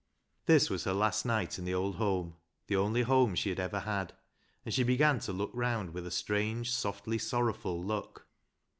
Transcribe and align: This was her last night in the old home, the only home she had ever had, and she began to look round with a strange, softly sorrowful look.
This 0.47 0.67
was 0.67 0.85
her 0.85 0.95
last 0.95 1.25
night 1.27 1.59
in 1.59 1.63
the 1.65 1.75
old 1.75 1.97
home, 1.97 2.35
the 2.65 2.75
only 2.75 3.03
home 3.03 3.35
she 3.35 3.49
had 3.49 3.59
ever 3.59 3.81
had, 3.81 4.13
and 4.65 4.73
she 4.73 4.81
began 4.81 5.19
to 5.19 5.31
look 5.31 5.51
round 5.53 5.93
with 5.93 6.07
a 6.07 6.09
strange, 6.09 6.71
softly 6.71 7.19
sorrowful 7.19 7.83
look. 7.85 8.25